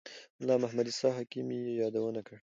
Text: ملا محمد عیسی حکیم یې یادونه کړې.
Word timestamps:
ملا 0.39 0.55
محمد 0.63 0.87
عیسی 0.91 1.09
حکیم 1.17 1.47
یې 1.55 1.73
یادونه 1.81 2.21
کړې. 2.27 2.39